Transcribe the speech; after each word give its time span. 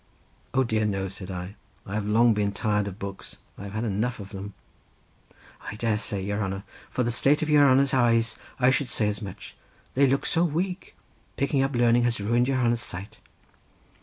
"O 0.55 0.63
dear 0.63 0.83
no," 0.85 1.07
said 1.09 1.29
I; 1.29 1.53
"I 1.85 1.93
have 1.93 2.07
long 2.07 2.33
been 2.33 2.51
tired 2.53 2.87
of 2.87 2.97
books; 2.97 3.37
I 3.55 3.65
have 3.65 3.73
had 3.73 3.83
enough 3.83 4.19
of 4.19 4.29
them." 4.31 4.55
"I 5.69 5.75
dare 5.75 5.99
say, 5.99 6.19
your 6.23 6.39
hanner; 6.39 6.63
from 6.89 7.05
the 7.05 7.11
state 7.11 7.43
of 7.43 7.51
your 7.51 7.67
hanner's 7.67 7.93
eyes 7.93 8.39
I 8.59 8.71
should 8.71 8.89
say 8.89 9.07
as 9.07 9.21
much; 9.21 9.55
they 9.93 10.07
look 10.07 10.25
so 10.25 10.43
weak—picking 10.43 11.61
up 11.61 11.75
learning 11.75 12.01
has 12.05 12.19
ruined 12.19 12.47
your 12.47 12.57
hanner's 12.57 12.81
sight." 12.81 13.19